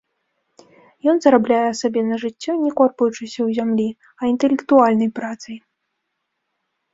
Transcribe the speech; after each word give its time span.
Ён 1.11 1.19
зарабляе 1.25 1.67
сабе 1.81 2.01
на 2.07 2.17
жыццё 2.23 2.51
не 2.63 2.71
корпаючыся 2.79 3.29
ў 3.29 3.49
зямлі, 3.59 3.87
а 4.23 4.31
інтэлектуальнай 4.31 5.09
працай. 5.21 5.57